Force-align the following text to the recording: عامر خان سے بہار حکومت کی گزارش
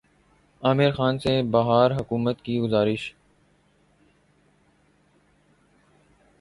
عامر 0.63 0.91
خان 0.91 1.19
سے 1.19 1.41
بہار 1.51 1.91
حکومت 1.91 2.41
کی 2.41 2.59
گزارش 2.59 3.13